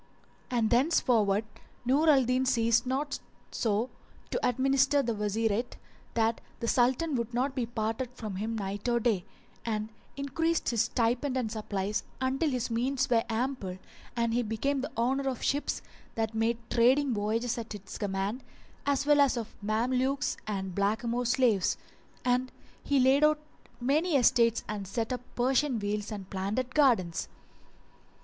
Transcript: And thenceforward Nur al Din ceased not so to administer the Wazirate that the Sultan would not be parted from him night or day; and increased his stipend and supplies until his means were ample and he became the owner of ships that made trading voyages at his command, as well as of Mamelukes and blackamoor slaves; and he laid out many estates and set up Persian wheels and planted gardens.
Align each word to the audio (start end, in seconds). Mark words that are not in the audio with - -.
And 0.49 0.71
thenceforward 0.71 1.45
Nur 1.85 2.09
al 2.09 2.25
Din 2.25 2.43
ceased 2.47 2.87
not 2.87 3.19
so 3.51 3.91
to 4.31 4.43
administer 4.43 5.03
the 5.03 5.13
Wazirate 5.13 5.77
that 6.15 6.41
the 6.59 6.67
Sultan 6.67 7.13
would 7.13 7.35
not 7.35 7.53
be 7.53 7.67
parted 7.67 8.09
from 8.15 8.37
him 8.37 8.57
night 8.57 8.89
or 8.89 8.99
day; 8.99 9.25
and 9.63 9.89
increased 10.17 10.69
his 10.69 10.85
stipend 10.85 11.37
and 11.37 11.51
supplies 11.51 12.03
until 12.19 12.49
his 12.49 12.71
means 12.71 13.11
were 13.11 13.23
ample 13.29 13.77
and 14.15 14.33
he 14.33 14.41
became 14.41 14.81
the 14.81 14.89
owner 14.97 15.29
of 15.29 15.43
ships 15.43 15.83
that 16.15 16.33
made 16.33 16.57
trading 16.71 17.13
voyages 17.13 17.59
at 17.59 17.71
his 17.73 17.99
command, 17.99 18.43
as 18.87 19.05
well 19.05 19.21
as 19.21 19.37
of 19.37 19.55
Mamelukes 19.61 20.35
and 20.47 20.73
blackamoor 20.73 21.27
slaves; 21.27 21.77
and 22.25 22.51
he 22.83 22.99
laid 22.99 23.23
out 23.23 23.37
many 23.79 24.15
estates 24.15 24.63
and 24.67 24.87
set 24.87 25.13
up 25.13 25.21
Persian 25.35 25.77
wheels 25.77 26.11
and 26.11 26.27
planted 26.27 26.73
gardens. 26.73 27.27